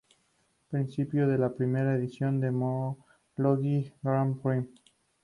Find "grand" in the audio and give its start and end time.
4.01-4.41